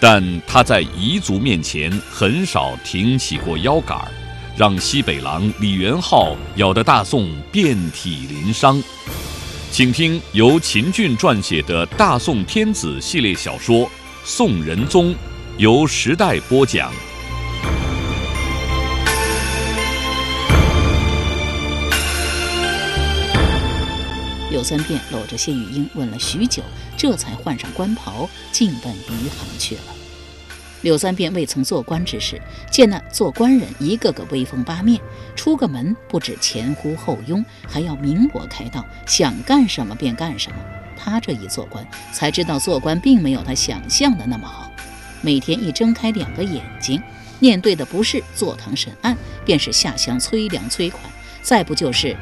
[0.00, 4.08] 但他在彝族面前很少挺起过腰杆儿，
[4.56, 8.82] 让西北狼李元昊咬得大宋遍体鳞伤。
[9.70, 13.86] 请听由秦俊撰写的《大宋天子》系列小说
[14.24, 15.12] 《宋仁宗》，
[15.58, 16.90] 由时代播讲。
[24.60, 26.62] 柳三变搂着谢玉英问了许久，
[26.94, 29.82] 这才换上官袍，进奔余杭去了。
[30.82, 32.38] 柳三变未曾做官之时，
[32.70, 35.00] 见那做官人一个个威风八面，
[35.34, 40.58] 出个门不止前呼后拥，还要明我开道，想干什么便干什么。
[40.94, 44.70] 他这一做官，才知道做官并没有他想象的那么好。
[45.22, 47.02] 每天一睁开两个眼睛，
[47.38, 51.02] 面对的不是坐堂审案，便是下乡催粮催款，
[51.40, 52.14] 再不就是。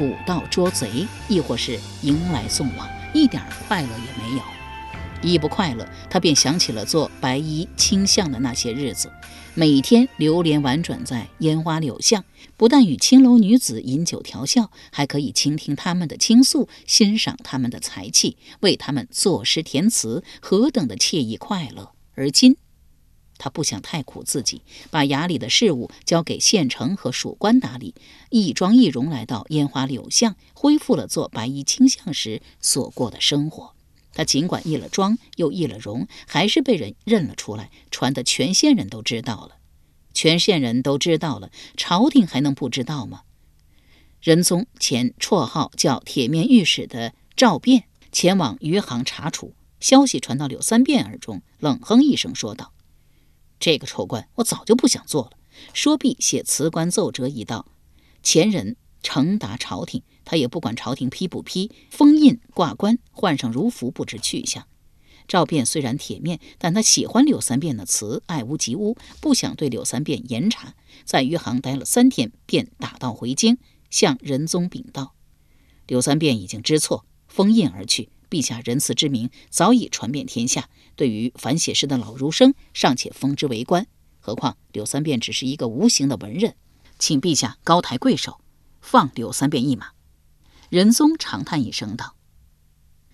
[0.00, 4.42] 捕盗捉贼，亦或是迎来送往，一点快乐也没有。
[5.20, 9.12] 一不快乐，他便想起了做白衣卿相的那些日子，
[9.52, 12.24] 每天流连婉转在烟花柳巷，
[12.56, 21.92] 不但与青楼女子饮酒调笑，还可以倾听他们的倾诉，欣赏他们的才气，为他们作诗填词，何等的惬意快乐。
[22.14, 22.56] 而今。
[23.40, 24.60] 他不想太苦自己，
[24.90, 27.94] 把衙里的事务交给县城和属官打理，
[28.28, 33.72] 一妆一容来到烟花柳巷，恢复了做白衣卿相时所过的生活。
[34.12, 39.56] 他尽管易了妆，又易了容，还是被人认了出来，传得全县人都知道了。
[40.12, 43.22] 全县人都知道了，朝廷还能不知道吗？
[44.20, 52.72] 仁宗前绰号叫铁面御史的赵辩前往余杭查处，消息传到柳三变耳中，冷哼一声说道。
[53.60, 55.32] 这个丑官，我早就不想做了。
[55.74, 57.66] 说毕，写辞官奏折一道，
[58.22, 64.66] 前人呈达朝廷，他也不管朝廷批不批，封印挂冠，换上儒服，不知去向。
[65.28, 73.58] 赵辩虽然铁面，但他喜欢柳三变的词，爱屋及乌，不想对柳三变严查，在余杭待了三天，便打道回京，
[73.90, 75.14] 向仁宗禀道：
[75.86, 78.08] 柳三变已经知错，封印而去。
[78.30, 83.88] 陛下仁慈之名早已传遍天下，对于凡写诗的老儒生尚且封之为官，
[84.20, 86.54] 何况柳三变只是一个无形的文人，
[86.98, 88.40] 请陛下高抬贵手，
[88.80, 89.88] 放柳三变一马。
[90.68, 92.14] 仁宗长叹一声道：“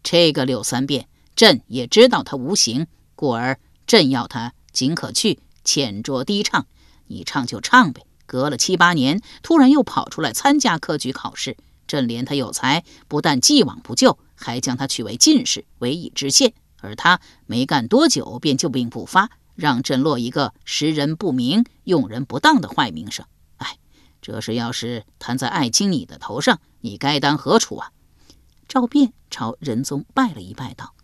[0.04, 6.66] 这个柳三变，朕也知道他无形，故而朕要他尽可去，浅酌低唱。
[7.06, 8.04] 你唱就唱呗。
[8.26, 11.56] 隔了七八年，突然又跑出来参加科举考试，
[11.86, 23.26] 朕怜他有才，不但既往不咎。”还将他取为进士，委以知县，而他没干多久便旧病复发，让朕落一个识人不明、用人不当的坏名声。
[23.56, 23.78] 哎，
[24.20, 27.90] 这事要是摊在爱卿你的头上，你该当何处啊？
[28.68, 30.94] 赵辩朝仁宗拜了一拜，道：“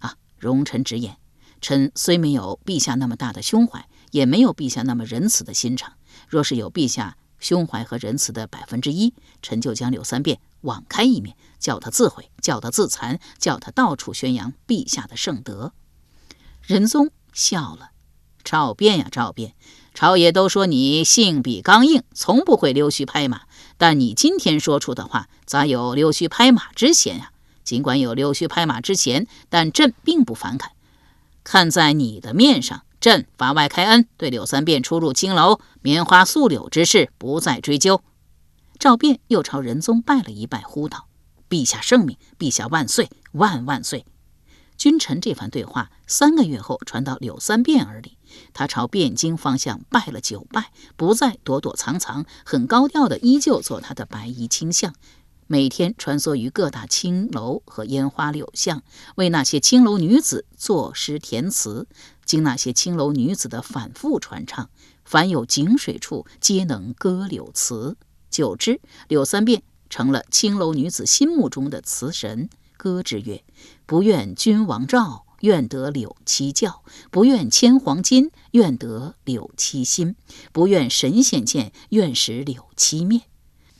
[0.00, 1.16] 啊，容臣直言，
[1.60, 5.94] 臣虽没有陛下那么大的胸怀，也没有陛下那么仁慈的心肠。
[6.28, 15.72] 若是有陛下胸怀和仁慈的百分之一，臣就将柳三变。”网开一面，叫他自毁，叫他自残，叫他到处宣扬陛下的圣德。
[16.62, 17.90] 仁宗笑了
[18.42, 19.54] ：“赵辩呀，赵辩，
[19.94, 23.42] 朝野都说你性比刚硬，从不会溜须拍马。
[23.76, 27.30] 但你今天说出的话，咋有溜须拍马之嫌呀？
[27.62, 30.72] 尽管有溜须拍马之嫌，但朕并不反感。
[31.44, 38.02] 看在你的面上，朕法外开恩，对柳三变出入青楼、棉花素柳之事不再追究。”
[38.80, 41.06] 赵辩又朝仁宗拜了一拜，呼道
[41.48, 44.04] ：“陛下圣明，陛下万岁，万万岁！”
[44.76, 48.18] 君臣这番对话，三个月后传到柳三变耳里，
[48.52, 54.92] 他朝汴京方向拜了九拜，不再躲躲藏藏，很高调的依旧做他的白衣卿相，
[55.48, 58.82] 每天穿梭于各大青楼和烟花柳巷，
[59.14, 61.86] 为那些青楼女子作诗填词，
[62.24, 64.68] 经那些青楼女子的反复传唱，
[65.04, 67.96] 凡有井水处，皆能歌柳词。
[68.28, 72.50] 久之，柳三变成了青楼女子心目中的词神。
[72.76, 73.44] 歌之曰
[73.86, 76.82] ：“不愿君王照，愿得柳七教；
[77.12, 80.16] 不愿千黄金，愿得柳七心；
[80.52, 83.22] 不愿神仙见，愿使柳七面。”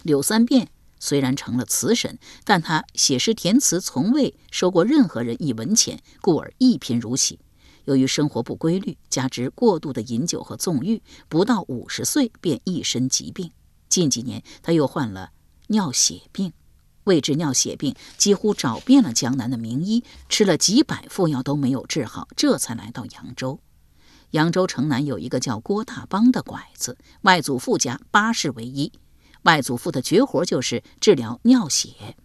[0.02, 7.38] 柳三变虽然成了词神，但他写诗填词从未收过任何人一文钱，故而一贫如洗。
[7.84, 13.52] 由于生活不规律，加之过度的饮酒和纵欲，不到五十岁便一身疾病。
[13.88, 15.31] 近几年，他又患了
[15.69, 16.52] 尿血病。
[17.04, 23.60] 为治尿血病，几乎找遍了江南的名医，吃了几百副药都没有治好，这才来到扬州。
[24.32, 28.90] 扬州城南有一个叫郭大邦的拐子，外祖父家八世为医，
[29.46, 32.16] 外祖父的绝活就是治疗尿血。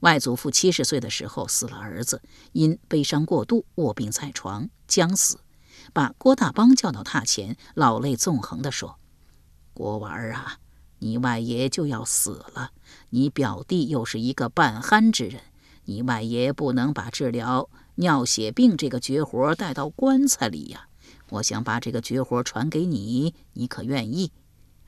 [0.00, 2.22] 外祖父七十岁的时候死了儿子，
[2.52, 5.38] 因悲伤过度卧病在床将死，
[5.92, 8.98] 把郭大邦叫到榻前，老泪纵横地说
[9.74, 10.56] ：“郭娃儿啊，
[11.00, 12.70] 你外爷就要死了，
[13.10, 15.42] 你表弟又是一个半憨之人，
[15.84, 20.88] 你外爷不能把治疗尿血病这个绝活带到棺材里呀。
[21.28, 24.32] 我想把这个绝活传给你，你可愿意？”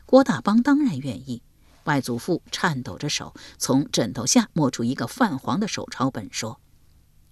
[0.07, 1.43] 郭大邦当然愿意。
[1.85, 6.61] 外祖父颤抖着手，从枕头下摸出一个泛黄的手抄本，说：“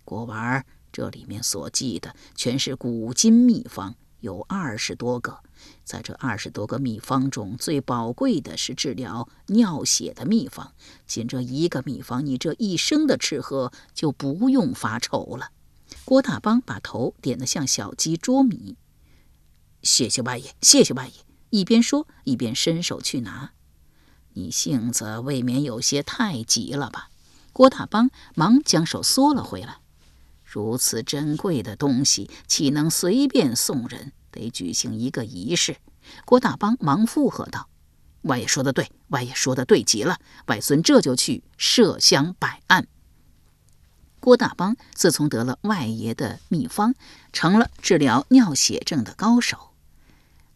[0.04, 5.40] 国娃，这里面所记的全是古今秘方，有二十多个。
[5.84, 10.72] 在这二十多个秘方中，最宝贵的是治疗尿血的秘方。
[11.06, 15.50] 仅这一个秘方，你这一生的吃喝就不用发愁了。”
[16.04, 18.76] 郭大邦把头点得像小鸡啄米。
[19.82, 21.14] “谢谢外爷，谢谢外爷。”
[21.50, 23.52] 一边说，一边伸手去拿。
[24.34, 27.10] 你性子未免有些太急了吧？
[27.52, 29.78] 郭大邦忙将手缩了回来。
[30.44, 34.12] 如此珍贵的东西，岂能随便送人？
[34.30, 35.76] 得举行一个仪式。
[36.24, 37.68] 郭大邦忙附和道
[38.22, 40.18] ：“外爷说的对，外爷说的对极了。
[40.46, 42.86] 外孙这就去设香摆案。”
[44.20, 46.94] 郭大邦自从得了外爷的秘方，
[47.32, 49.72] 成了治疗尿血症的高手。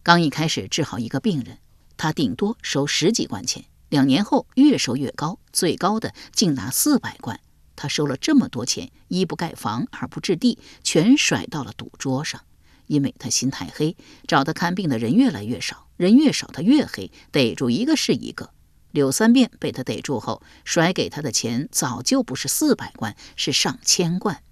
[0.03, 1.59] 刚一开始治好一个病人。
[1.97, 7.41] 他顶多收十几贯钱，两年后越收越高，最高的竟拿四百贯。
[7.75, 12.41] 他收了这么多钱，一不盖房，二不置地，全甩到了赌桌上。
[12.87, 13.97] 因为他心太黑，
[14.29, 18.51] 找他看病的人越来越少，人越少他越黑，逮住一个是一个。
[18.93, 24.43] 柳三变被他逮住后，甩给他的钱早就不是四百贯，是上千贯。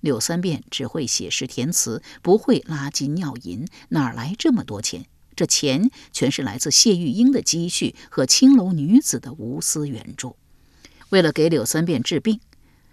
[0.00, 5.06] 柳三变只会写诗填词，不会拉金尿银，哪来这么多钱？
[5.36, 10.36] 这钱全是来自谢玉英的积蓄和青楼女子的无私援助。
[11.10, 12.40] 为了给柳三变治病，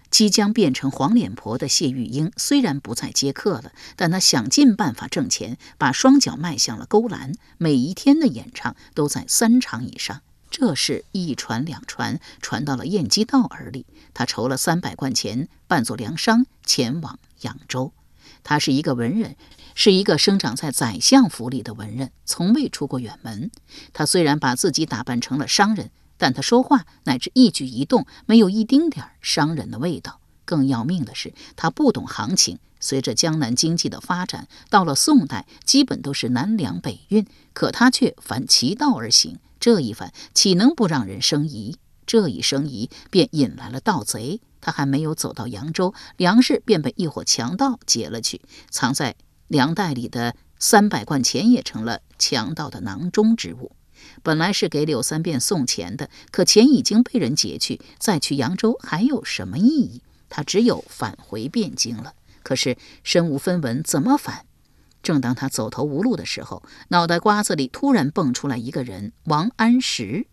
[0.09, 7.33] 即将变成黄脸婆的谢玉英虽然不再接客了，但她想尽办法挣钱，把双脚迈向了勾栏。
[7.57, 10.21] 每一天的演唱都在三场以上。
[10.49, 13.85] 这事一传两传，传到了燕姬道耳里。
[14.13, 17.93] 他筹了三百贯钱，扮作粮商前往扬州。
[18.43, 19.37] 他是一个文人。
[19.75, 23.51] 是一个生长在宰相府里的文人，从未出过远门。
[23.93, 30.19] 他虽然把自己打扮成了商人，但他说话乃至一举一动没有一丁点儿商人的味道。
[30.43, 32.59] 更要命的是，他不懂行情。
[32.83, 39.37] 随着江南经济的发展，到了宋代，基本都是南粮北运，可他却反其道而行。
[39.59, 41.77] 这一反，岂能不让人生疑？
[42.07, 44.41] 这一生疑，便引来了盗贼。
[44.59, 49.15] 他还没有走到扬州，粮食便被一伙强盗劫了去，藏在。
[49.51, 53.75] 粮袋里的三百贯钱也成了强盗的囊中之物。
[54.23, 60.01] 本来是给柳三变送钱的，可钱已经被人劫去，再去扬州还有什么意义？
[60.29, 62.13] 他只有返回汴京了。
[62.43, 64.45] 可是身无分文，怎么返？
[65.03, 70.27] 正当他走投无路的时候，脑袋瓜子里突然蹦出来一个人——王安石。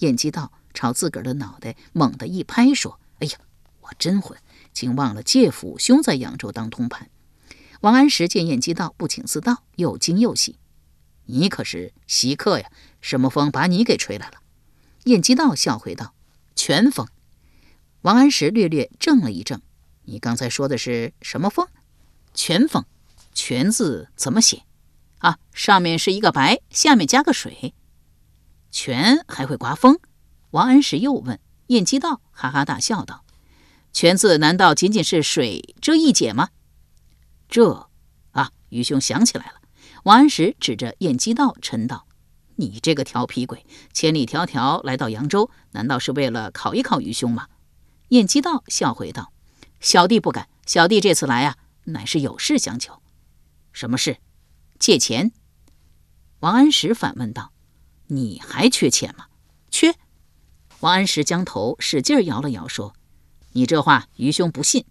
[0.00, 3.38] 晏几道朝自个儿的脑袋猛地一拍，说：“哎呀，
[3.80, 4.36] 我真混，
[4.74, 7.08] 竟忘了介府兄在扬州当通判。”
[7.80, 10.58] 王安石见晏几道不请自到，又惊又喜
[11.26, 12.70] ：“你可是稀客呀？
[13.00, 14.34] 什么风把你给吹来了？”
[15.04, 16.14] 晏几道笑回道
[16.54, 17.08] ：“全风。”
[18.02, 19.62] 王安石略略怔了一怔
[20.04, 21.66] ：“你刚才说的是什么风
[22.34, 22.84] ？”“全风。
[23.32, 24.64] ”“全字怎么写
[25.18, 27.72] ？”“啊，上面是一个白，下面加个水。
[28.70, 29.98] ”“全还会刮风？”
[30.52, 31.40] 王安石又问。
[31.68, 33.24] 晏几道哈哈大笑道
[33.92, 36.48] ：“全字难道仅仅是水这一解吗？”
[37.50, 37.90] 这，
[38.30, 39.54] 啊，愚兄想起来了。
[40.04, 42.06] 王安石指着晏几道嗔道
[42.56, 47.48] ：“你这个调皮鬼，千里迢迢来到扬州，难道是为了考一考愚兄吗？”
[48.10, 49.32] 晏几道笑回道
[49.80, 53.02] ：“小弟不敢，小弟这次来啊，乃是有事相求。
[53.72, 54.18] 什么事？
[54.78, 55.32] 借钱。”
[56.40, 57.52] 王安石反问道
[58.06, 59.26] ：“你还缺钱吗
[59.70, 59.96] ？”“缺。”
[60.80, 62.94] 王安石将头使劲摇了摇，说
[63.52, 64.86] ：“你这话，愚兄不信。”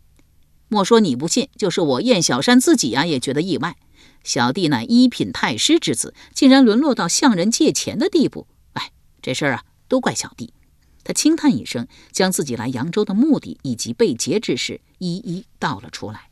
[0.69, 3.75] 莫说你不信，就是我燕小山自己呀，也觉得意外。
[4.23, 8.47] 小弟乃一品太师之子，竟然沦落到向人借钱的地步。
[8.73, 10.53] 哎，这事儿啊，都怪小弟。
[11.03, 16.29] 他轻叹一声，将自己来扬州的目的以及被劫之事一一道了出来。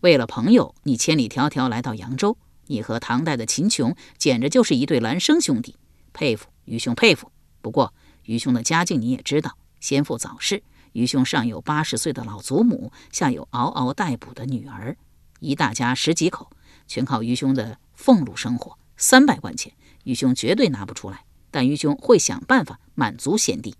[0.00, 2.36] 为了朋友，你千里迢迢来到扬州。
[2.66, 5.76] 你和唐代的秦琼简直就是一对孪生兄弟，
[6.12, 7.30] 佩服于兄，佩服。
[7.60, 7.92] 不过
[8.24, 10.62] 于兄的家境你也知道，先父早逝，
[10.94, 14.96] 于兄上有八十岁的老祖母，下有嗷嗷待哺的女儿，
[15.40, 16.50] 一大家十几口，
[16.86, 18.78] 全靠于兄的俸禄生活。
[18.96, 19.74] 三百贯钱，
[20.04, 23.74] 于兄绝对拿不出来，但于兄会想办法满足贤弟。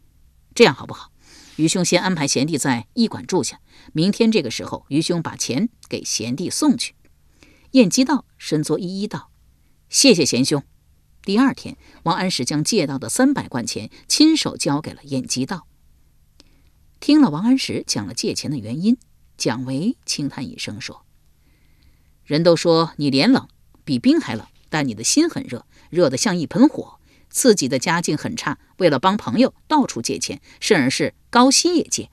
[0.56, 1.12] 这样好不好？
[1.54, 3.60] 于兄先安排贤弟在驿馆住下，
[3.92, 6.96] 明天这个时候，于兄把钱给贤弟送去。
[7.70, 9.30] 晏几道身作一一道
[9.88, 10.64] ：“谢谢贤兄。”
[11.22, 15.68] 第二天，王安石将借到的三百贯钱亲手交给了晏几道。
[17.06, 18.96] 听了王安石讲了借钱的原因，
[19.36, 21.04] 蒋维轻叹一声说
[22.24, 23.46] ：“人都说你脸冷，
[23.84, 26.98] 比冰还冷，但你的心很热，热得像一盆火。
[27.28, 32.08] 自己的家境很差，为了帮朋友到处借钱，甚而是高息也借。”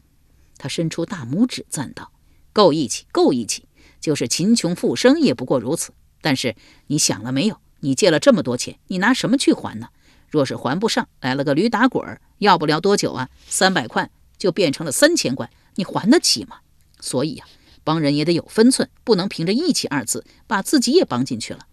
[0.60, 2.12] 他伸出大拇指赞道
[2.52, 3.70] ：“够义气，够义气。”
[4.02, 5.94] 就是秦琼复生也不过如此。
[6.20, 6.58] 但是
[6.88, 7.62] 你想了没有？
[7.80, 9.88] 你借了这么多钱，你拿什么去还呢？
[10.28, 16.62] 若是还不上来了个驴打滚，要不了多久啊，三百块就变成了三千贯，你还得起吗？
[17.00, 17.46] 所以呀，
[17.84, 21.68] 帮人也得有分寸，不能凭着义气二字把自己也帮进去了。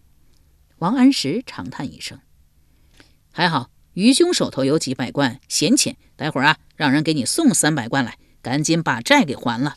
[0.81, 2.21] 王安石长叹一声
[3.33, 9.77] ：“还好于兄手头有几百贯闲钱，待会儿啊，让人给你送三百贯来，赶紧把债给还了。”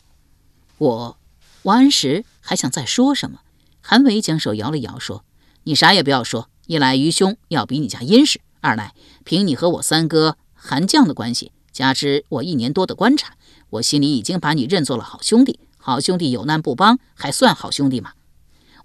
[0.76, 1.18] 我。
[1.62, 3.40] 王安石还想再说什么，
[3.80, 5.24] 韩维将手摇了摇，说
[5.64, 6.50] ：“你啥也不要说。
[6.66, 8.92] 一来于兄要比你家殷实，二来
[9.24, 13.34] 凭你和我三哥韩绛的关系，加之我一年多的观察，
[13.70, 15.58] 我心里已经把你认作了好兄弟。
[15.78, 18.12] 好兄弟有难不帮，还算好兄弟吗？”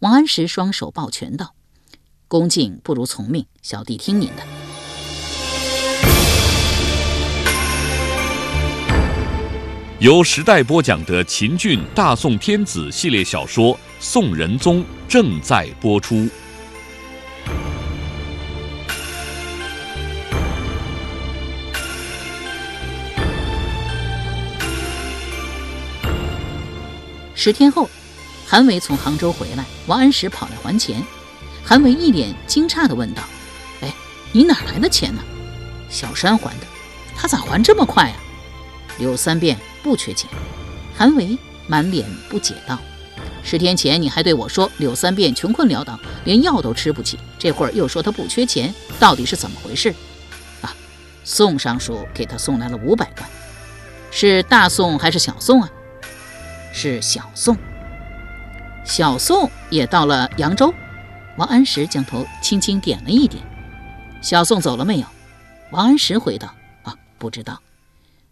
[0.01, 1.53] 王安石双手抱拳道
[2.27, 4.44] ：“恭敬不如从命，小弟听您的。”
[10.00, 16.29] 由时代播讲的秦俊大宋天子系列小说《宋仁宗》正在播出。
[27.39, 27.88] 十天后，
[28.48, 31.01] 韩伟从杭州回来，王安石跑来还钱。
[31.63, 33.22] 韩伟一脸惊诧地问道
[33.82, 33.94] ：“哎，
[34.32, 35.22] 你哪来的钱呢
[35.88, 36.65] ？”“小山还的。
[37.15, 38.17] ”“他咋还这么快啊？”
[38.98, 39.56] 柳三变。
[39.84, 40.29] 不缺钱，
[40.98, 42.77] 韩维满脸不解道
[43.41, 49.94] ：“十天前你还对我说柳三变穷困潦倒，连药都吃不起，这会儿又说他不缺钱，到底是怎么回事？”
[50.62, 50.75] 啊，
[51.24, 53.29] 宋尚书给他送来了五百贯，
[54.12, 55.70] 是大宋还是小宋啊？
[56.74, 57.58] 是小宋。
[58.86, 60.74] 小宋也到了扬州。
[61.38, 63.44] 王安石将头轻轻点了一点。
[64.22, 65.08] 小宋走了没有？
[65.72, 67.62] 王安石回道：“啊，不知道。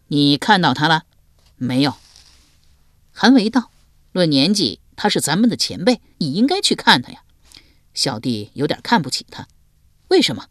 [0.07, 1.03] 你看到他了？”
[1.57, 1.95] 没有，
[3.11, 3.69] 韩维道
[4.11, 7.21] ：“论年纪，他是咱们的前辈，你应该去看他呀。”
[7.93, 9.47] 小弟有点看不起他，
[10.09, 10.47] 为什么？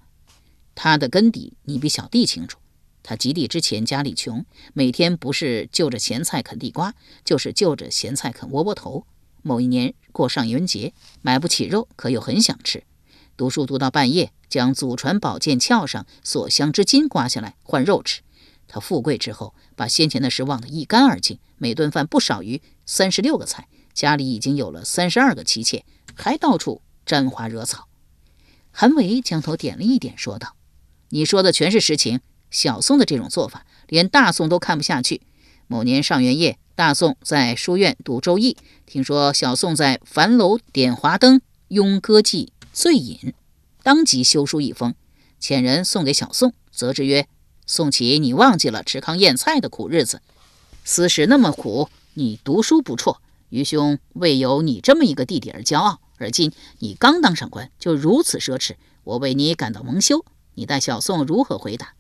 [0.75, 2.59] 他的根底你比小弟清楚。
[3.05, 6.95] 他及第之前家里穷，每天不是就着咸菜啃地瓜，
[7.25, 9.07] 就是就着咸菜啃窝窝头。
[9.43, 10.93] 某一年过上元节，
[11.23, 12.83] 买不起肉，可又很想吃。
[13.37, 18.23] 读书读到半夜，将祖传宝剑鞘上所镶之金刮下来换肉吃。
[18.67, 19.55] 他富贵之后。
[19.77, 25.85] 把先前的事忘得一干二净，每顿饭不少于三十六个菜，家里已经有了三十二个妻妾，
[26.15, 27.89] 还到处沾花惹草。
[28.71, 30.55] 韩维将头点了一点，说道
[31.11, 32.21] ：“你说的全是实情。
[32.55, 35.23] 小宋的这种做法，连大宋都看不下去。
[35.67, 38.53] 某年上元夜，大宋在书院读《周易》，
[38.87, 43.35] 听说小宋在樊楼点华灯，拥歌妓，醉饮，
[43.83, 44.95] 当即修书一封，
[45.41, 47.27] 遣人送给小宋，责之曰。”
[47.67, 50.23] 宋启，你忘记了吃糠咽菜的苦日子，
[50.85, 53.21] 私事那么苦，你读书不辍。
[53.49, 60.25] 愚兄为有你这么一个弟弟而骄傲，而今你刚当上官就如此奢侈，我为你感到蒙羞。
[60.55, 61.95] 你待小宋如何回答？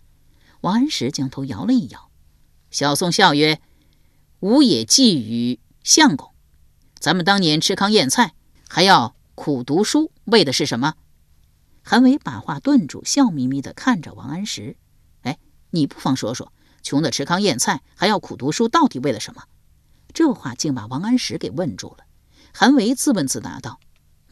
[0.64, 2.10] 王安石将头摇了一摇。
[2.70, 3.60] 小宋笑曰
[4.40, 6.32] ：“吾也寄与相公。
[6.98, 8.32] 咱们当年吃糠咽菜，
[8.66, 10.94] 还要苦读书，为的是什么？”
[11.84, 14.78] 韩伟把话顿住，笑眯眯地看着王安石。
[15.20, 16.50] 哎你不妨说说，
[16.82, 19.44] 穷的吃糠咽菜，还要苦读书，到底为了什么？
[20.14, 22.06] 这话竟把王安石给问住了。
[22.54, 23.80] 韩维自问自答道：“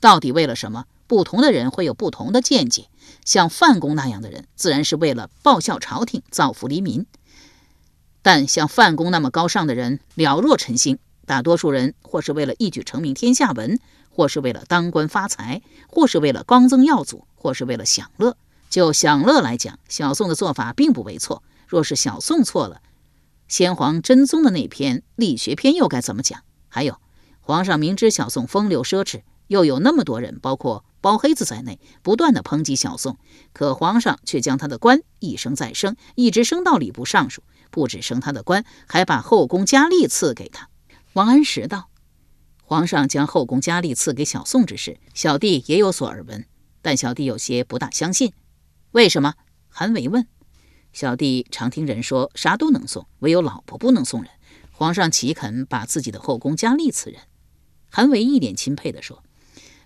[0.01, 0.87] 到底为了什么？
[1.07, 2.89] 不同的人会有不同的见解。
[3.25, 7.07] 像范公那样的人，自然是为了报效朝廷，造福黎民。
[8.23, 10.99] 但像范公那么高尚的人，了若晨星。
[11.25, 13.79] 大多数人或是为了一举成名天下闻，
[14.11, 18.37] 或是为了当官发财，或是为了光宗耀祖，或是为了享乐。”
[18.69, 21.43] 就享乐来讲，小宋的做法并不为错。
[21.69, 22.81] 若是小宋错了，
[23.47, 26.41] 先皇真宗的那篇力学篇又该怎么讲？
[26.69, 26.97] 还有，
[27.41, 33.19] 皇上明知小宋风流奢侈，又有那么多人，包括包黑子在内，不断的抨击小宋，
[33.53, 37.43] 可皇上却将他的官一升再升，一直升到礼部尚书。
[37.71, 40.69] 不止升他的官，还把后宫佳丽赐给他。
[41.15, 41.89] 王安石道
[42.65, 46.47] ：“皇上将后宫佳丽赐给小宋之事，小弟也有所耳闻，
[46.81, 48.33] 但小弟有些不大相信。
[48.93, 49.35] 为什么？”
[49.69, 50.27] 韩维问。
[50.93, 54.31] 小弟常听人说，啥都能送，唯有老婆不能送人。
[54.71, 57.23] 皇上岂肯把自己的后宫佳丽赐人？
[57.89, 59.23] 韩维一脸钦佩地说：“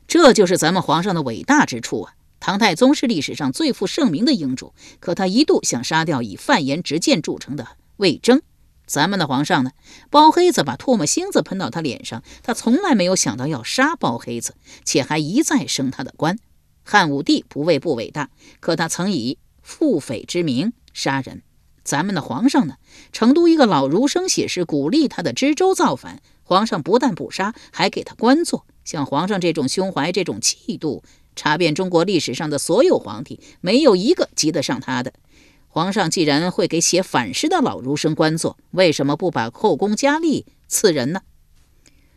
[0.06, 2.14] 这就是咱们皇上的伟大之处啊！
[2.38, 8.42] 唐太宗是历史上最负盛名的英主，可他一度想杀掉以犯言直谏著称的魏征。
[8.86, 9.72] 咱们的皇上呢？
[10.10, 16.38] 包黑子把唾沫星子喷到他脸上，他从来没有想到要杀包黑子，且还一再升他的官。
[16.84, 21.42] 汉武帝不为不伟大，可他曾以腹匪之名。”杀人，
[21.82, 22.76] 咱们的皇上呢？
[23.12, 28.66] 成都一个老儒生写诗鼓励他的知州造反，皇上不但不杀，还给他官做。
[28.86, 35.12] 像皇上这种胸怀、这种气度，查遍中国历史上的所有皇帝，没有一个及得上他的。
[35.68, 41.20] 皇上既然会给写反诗的老儒生官做，为什么不把后宫佳丽赐人呢？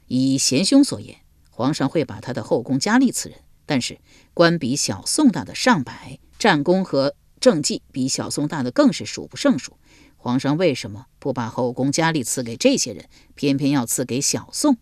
[0.08, 1.18] 以贤兄所言，
[1.50, 4.00] 皇上会把他的后宫佳丽赐人，但是
[4.34, 7.16] 官比小宋大的上百，战功和。
[7.40, 9.78] 政绩比小宋大的更是数不胜数，
[10.18, 14.76] 皇上为什么不把后宫佳丽赐给这些人，偏偏要赐给小宋？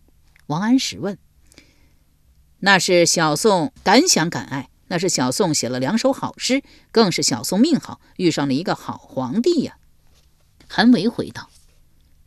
[0.48, 1.16] 王安石问。
[2.60, 9.76] 那是小宋敢想敢爱，那是小宋写了两首好诗，更是小宋命好，遇上了一个好皇帝呀。
[10.68, 11.48] 韩维回道：“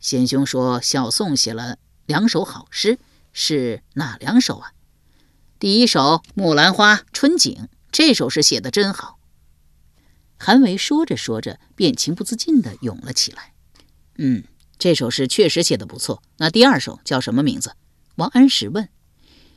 [0.00, 2.98] 贤兄说小宋写了两首好诗，
[3.32, 4.72] 是哪两首啊？
[5.58, 6.00] 第一首
[6.34, 7.52] 《木兰花春景》，
[7.90, 9.18] 这首诗写的真好。”
[10.38, 13.52] 韩维说着说着，便情不自禁地涌了起来。
[14.16, 14.42] 嗯，
[14.78, 16.22] 这首诗确实写得不错。
[16.38, 17.76] 那第二首叫什么名字？
[18.16, 18.88] 王安石问。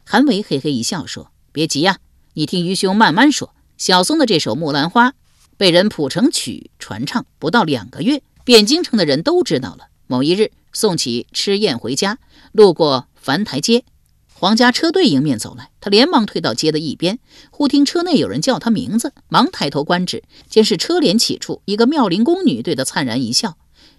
[0.08, 1.98] 韩维嘿嘿一笑说：“别急呀，
[2.36, 3.56] 你听愚兄慢慢说。
[3.76, 5.10] 小松的这首《木兰花》
[5.58, 9.88] 被人谱成曲传唱，不到两个月，汴京城的人都知道了。
[10.06, 12.20] 某一日，宋起吃宴回家，
[12.52, 13.84] 路过樊台街。”
[14.32, 17.18] 皇家车队迎面走来，他连忙退到街的一边，
[17.50, 23.58] 忽听车内有人叫他名字，忙抬头观止，见是车帘起处一个妙龄宫女对他灿然一笑。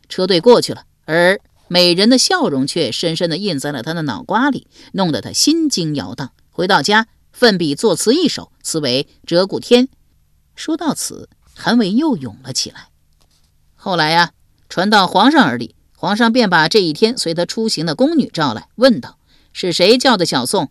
[0.09, 6.33] 车队过去了，而 美人的笑容却深深地印在了他的脑瓜里，弄得他心惊摇荡。
[6.51, 9.87] 回到家，奋笔作词一首，词为《鹧鸪天》。
[10.55, 12.89] 说到此，韩伟又涌了起来。
[13.75, 14.33] 后来呀，
[14.69, 19.19] 传到皇上耳里，皇上便把这一天随他出行的宫女召来，问道。
[19.53, 20.71] 是谁叫的小宋？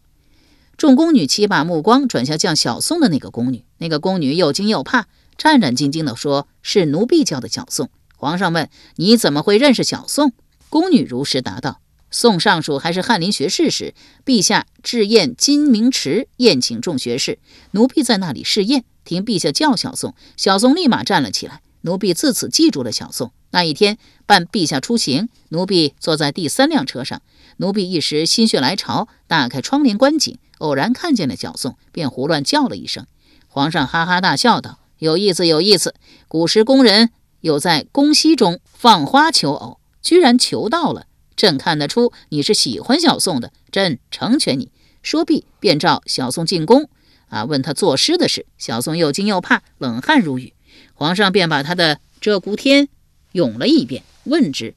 [0.78, 3.66] 众宫女齐把目光转向叫小宋的那个宫女。
[3.78, 10.34] 那个宫女又惊又怕，战战兢兢地说：“是奴婢叫的小宋。”皇上问：“你怎么会认识小宋？”
[10.76, 11.80] 宫女如实答道
[12.12, 13.94] ：“宋尚书还是翰林学士时，
[14.26, 17.40] 陛下置宴金明池，宴请众学士，
[17.72, 21.62] 奴婢在那里试宴，听陛下叫小宋，小宋立马站了起来。
[21.84, 23.32] 奴婢自此记住了小宋。
[23.52, 27.22] 那一天伴陛下出行，奴婢坐在第三辆车上。”
[27.56, 33.08] 奴婢一时心血来潮，打开窗帘观景，偶然看见了小宋，便胡乱叫了一声。
[33.48, 35.96] 皇上哈哈大笑道：“有意思，有意思！
[36.28, 41.08] 古时宫人有在宫西中放花求偶，居然求到了。
[41.36, 44.72] 朕看得出你是喜欢小宋的，朕成全你。”
[45.04, 46.90] 说毕，便召小宋进宫，
[47.28, 48.46] 啊，问他作诗的事。
[48.58, 50.54] 小宋又惊又怕，冷汗如雨。
[50.94, 52.86] 皇上便把他的《鹧鸪天》
[53.34, 54.76] 咏了一遍，问之：“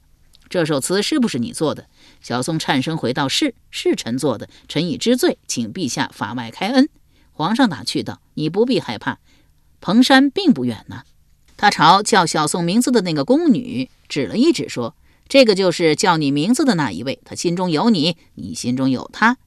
[0.49, 1.85] 这首词是不是你做的？”
[2.21, 6.89] 小宋颤声回道：“是，是臣做的，臣已知罪，请陛下法外开恩。”
[7.31, 9.19] 皇上打趣道：“你不必害怕，
[9.79, 11.03] 蓬山并不远呢。”
[11.55, 14.95] 他朝叫小宋名字的那个宫女指了一指，说
[15.29, 19.37] ：“这个就是叫你名字的那一位，他心中有你，你心中有他，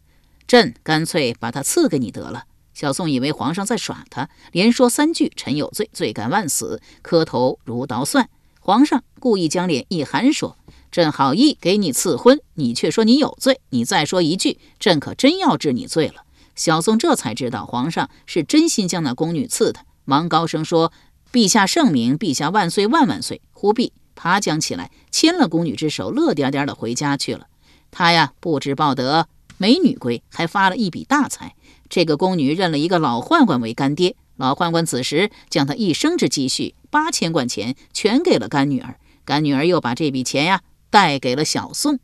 [0.46, 10.56] 朕干脆把他赐给你得了。”小宋以为皇上在耍他，连说三句：“臣有罪，罪该万死，磕头如捣蒜。”皇上故意将脸一寒，说。
[10.92, 13.60] 朕好意给你赐婚，你却说你有罪。
[13.70, 16.24] 你再说一句，朕可真要治你罪了。
[16.54, 20.92] 小宋这才知道皇上是真心将那宫女赐他，忙高声说
[21.32, 27.46] ：“陛下圣明，陛下万岁万万岁！”忽必爬将起来，牵了宫女之手，乐颠颠的回家去了。
[27.90, 31.54] 他呀，不知抱得美女归，还发了一笔大财。
[31.88, 40.62] 这个宫女认了一个老宦官为干爹，老宦官此时将他一生之积蓄八千贯钱全给了干女儿，干女儿又把这笔钱呀。
[40.92, 42.00] 带给了小宋。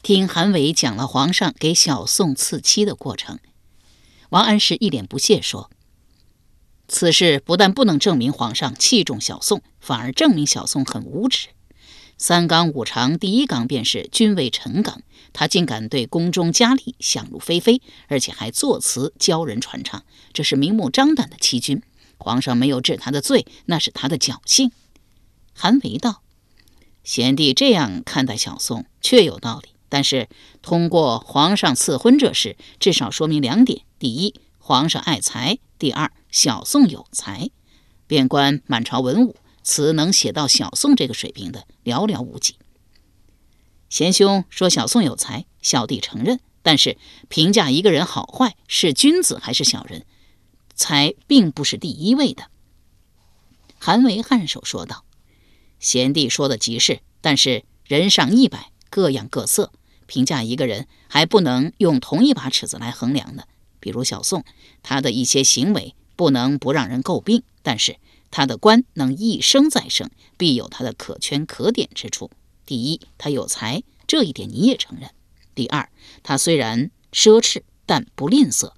[0.00, 3.40] 听韩伟讲了皇上给小宋赐妻的过程，
[4.28, 5.68] 王安石一脸不屑说
[6.88, 11.48] ：“此事不但不能证明皇上器重小宋，反而证明小宋很无耻。
[12.16, 15.02] 三纲五常，第一纲便是君为臣纲。
[15.32, 21.82] 他竟敢对宫中佳丽想入非非，而且还作词教人传唱，这是明目张胆的欺君。
[22.16, 24.72] 皇上没有治他的罪，那是他的侥幸。
[25.54, 26.22] 韩维道
[27.04, 29.68] ：“贤弟这样看待小宋，确有道理。
[29.88, 30.28] 但是
[30.62, 37.50] 通过皇上赐婚这事，至少说明两点：第一，皇上爱才；第二，小宋有才。
[38.06, 42.56] 便观满朝文武。”词能写到小宋这个水平的寥寥无几。
[43.90, 46.40] 贤兄说小宋有才，小弟承认。
[46.62, 46.96] 但是
[47.28, 50.06] 评价一个人好坏，是君子还是小人，
[50.74, 52.44] 才并不是第一位的。
[53.78, 55.04] 韩维颔首说道
[55.78, 59.70] ：“贤弟说的极是，但是人上一百，各样各色，
[60.06, 63.44] 评价一个人还不能用同一把尺子来衡量呢。
[63.80, 64.44] 比如小宋，
[64.82, 67.96] 他的一些行为不能不让人诟病，但是。”
[68.30, 72.30] 他的官能一生再生，必有他的可圈可点之处。
[72.66, 75.08] 第一，他有才，这一点你也承认。
[75.54, 75.88] 第二，
[76.22, 78.72] 他虽然奢侈，但不吝啬。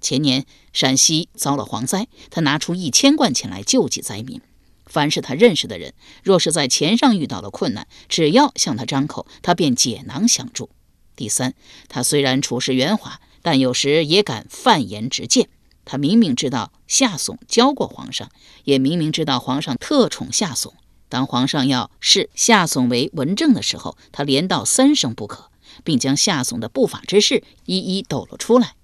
[0.00, 4.40] 前年陕西遭了蝗灾，他拿出一千贯钱来救济灾民。
[4.86, 10.70] 凡是他认识的人，若是在钱上遇到了困难，只要向他张口，他便解囊相助。
[11.14, 11.54] 第三，
[11.88, 15.48] 他虽然处事圆滑，但有时也敢犯言直谏。
[15.84, 18.28] 他明明知道夏竦教过皇上，
[18.64, 20.72] 也明明知道皇上特宠夏竦。
[21.08, 25.48] 当皇上要视夏竦为文正的时候，他连道三声不可，
[25.84, 28.74] 并将夏竦的不法之事一一抖了出来。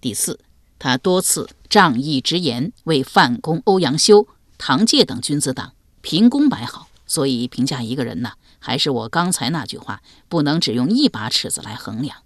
[0.00, 0.38] 第四，
[0.78, 6.86] 他多次仗义直言，为范公、欧阳修、唐介等君子党平功摆好。
[7.08, 12.18] 所以评价一个人呢，还是我刚才那句话，不能只用一把尺子来衡量。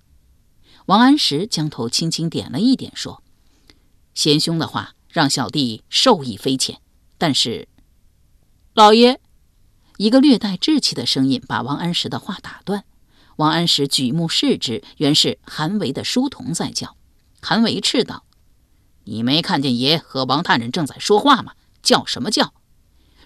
[0.86, 3.22] 王安石将头轻轻点了一点，说。
[4.14, 6.80] 贤兄的话让小弟受益匪浅，
[7.18, 7.68] 但是，
[8.72, 9.20] 老爷，
[9.96, 12.84] 一个略带稚气的声音把王安石的话打断。
[13.36, 16.96] 王安石举目视之，原是韩维的书童在叫。
[17.42, 18.24] 韩维斥道
[19.04, 21.54] ：“你没看见爷和王大人正在说话吗？
[21.82, 22.54] 叫什么叫？”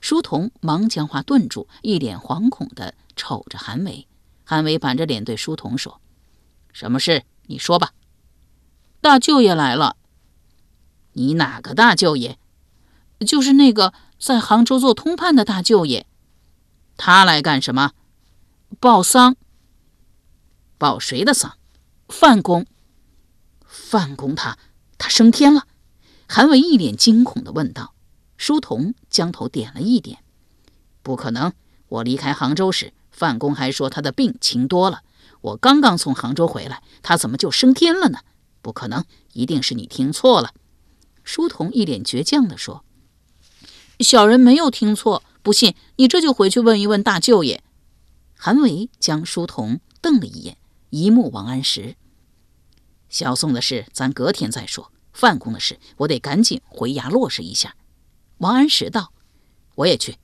[0.00, 4.08] 书童忙将话顿住，一脸惶恐地瞅着韩维。
[4.44, 6.00] 韩维板着脸对书童说
[6.72, 7.22] ：“什么事？
[7.50, 7.92] 你说吧。”
[9.02, 9.96] 大舅爷来了。
[11.12, 12.38] 你哪个大舅爷？
[13.26, 16.06] 就是那个在杭州做通判的大舅爷。
[16.96, 17.92] 他来干什么？
[18.78, 19.36] 报丧。
[20.78, 21.58] 报谁的丧？
[22.08, 22.66] 范公。
[23.66, 24.56] 范公他
[24.96, 25.66] 他升天了？
[26.28, 27.94] 韩伟一脸惊恐地问道。
[28.36, 30.22] 书童将头点了一点。
[31.02, 31.52] 不可能！
[31.88, 35.02] 我离开杭州时，范公还说他的病轻多了。
[35.40, 38.20] 我刚刚从杭州回来，他怎么就升天了呢？
[38.62, 39.04] 不可能！
[39.32, 40.52] 一定是你听错了。
[41.22, 42.84] 书童一脸倔强地说
[44.00, 47.62] ：“小人没有听错，不信你这就回去问一问大舅爷。”
[48.36, 50.56] 韩维将书童瞪了一眼，
[50.90, 51.96] 一目王安石。
[53.08, 57.76] 小宋的事咱隔天再说，范公的事我得赶紧回衙落实一下。
[58.38, 59.12] 王安石道
[59.76, 60.16] ：“我也去。”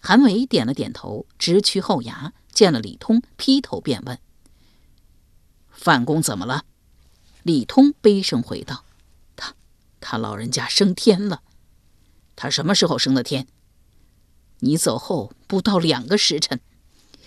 [0.00, 4.18] 韩维点了点头，直趋后衙，见了李通，劈头便问
[5.84, 6.64] ：“范公怎么了？”
[7.44, 8.84] 李通悲声回道。
[9.36, 9.54] 他
[10.00, 11.42] 他老人家升天了，
[12.34, 13.46] 他什么时候升的天？
[14.60, 16.58] 你走后不到两个时辰，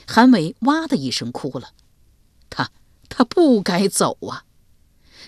[0.08, 1.70] 韩伟哇的一声哭了。
[2.50, 2.72] 他
[3.10, 4.46] 他不该走啊！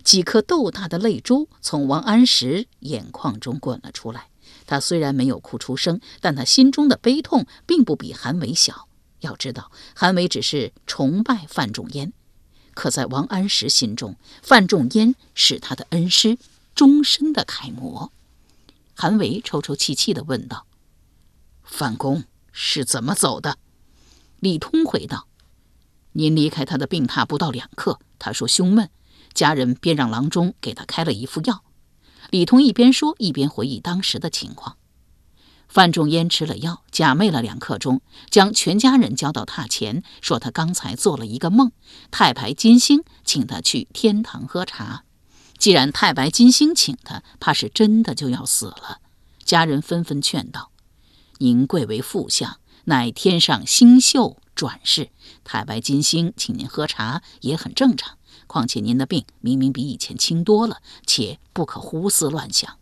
[0.04, 4.30] 几颗豆大的泪珠从王安石眼眶中滚了出来。
[4.66, 8.88] 他虽然没有哭出声，但他心中的悲痛并不比韩伟小。
[9.20, 12.12] 要知道，韩伟只是崇拜范仲淹，
[12.80, 16.38] 可在王安石心中，范仲淹是他的恩师。
[16.74, 18.10] 终身的楷模，
[18.96, 20.66] 韩维抽抽泣泣地问道
[21.62, 23.58] ：“范公是怎么走的？”
[24.40, 25.28] 李通回道
[26.14, 28.90] ：“您离开他的病榻不到两刻，他说胸闷，
[29.34, 31.66] 家人便让郎中给他开了一副药。”
[32.32, 34.78] 李通一边说一边回忆当时的情况。
[35.70, 38.02] 范仲淹吃了药，假寐了两刻钟，
[38.32, 41.72] 将全家人叫到榻前，说他刚才做了一个梦，
[42.10, 45.04] 太白金星请他去天堂喝茶。
[45.60, 49.00] 既然太白金星请他，怕是真的就要死了。
[49.44, 50.72] 家人纷纷劝道
[51.38, 55.10] ：“您贵为副相，乃天上星宿转世，
[55.44, 58.18] 太白金星请您喝茶也很正常。
[58.48, 62.78] 况且您的病明明比以前轻多了，且不可胡思乱想。”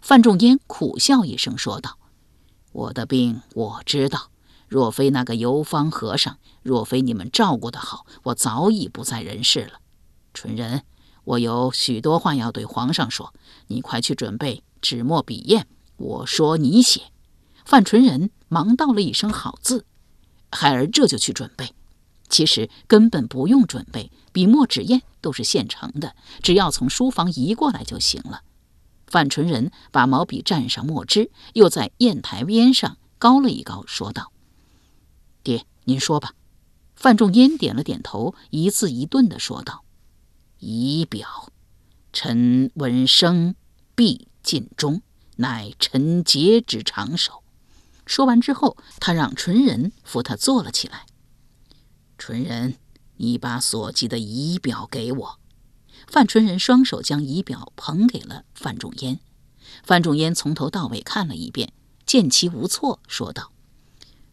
[0.00, 1.98] 范仲淹苦笑一声说道
[2.74, 4.30] ：“我的病我知道，
[4.66, 9.78] 若非那个游方和尚，若非你们照顾得好，我早已不在人世了。”
[10.34, 10.82] 纯仁。
[11.22, 13.32] 我有许多话要对皇上说，
[13.68, 15.66] 你快去准备纸墨笔砚。
[15.96, 17.12] 我说你写。
[17.64, 19.86] 范纯仁忙道了一声“好”字。
[20.50, 21.72] 孩儿这就去准备。
[22.28, 28.42] 其实根本不用准备，笔墨纸砚都是现成的，只要从书房移过来就行了。
[29.06, 34.32] 范纯仁把毛笔蘸上墨汁，又在砚台边上高了一高，说道
[35.42, 36.34] ：“爹，您说吧。”
[36.96, 39.84] 范仲淹点了点头，一字一顿地说道
[40.58, 41.52] ：“仪表，
[42.12, 43.54] 臣闻声
[43.94, 45.02] 必尽忠，
[45.36, 47.42] 乃臣节之长守。”
[48.06, 51.06] 说完之后，他让纯仁扶他坐了起来。
[52.16, 52.76] 纯仁，
[53.16, 55.38] 你把所记的仪表给我。
[56.14, 59.18] 范纯仁双手将仪表捧给了范仲淹。
[59.82, 61.72] 范仲淹从头到尾看了一遍，
[62.06, 63.50] 见其无错，说道：“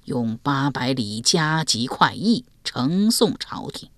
[0.05, 3.89] 用八百里加急快意，呈送朝廷。”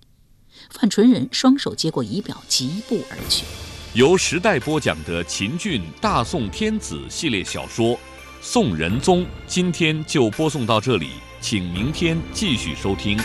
[0.70, 3.44] 范纯仁双手接过仪表，疾步而去。
[3.92, 7.88] 由时代播讲的秦俊《大宋天子》系列小说
[8.40, 13.20] 《宋仁宗》，今天就播送到这里，请明天继续收听。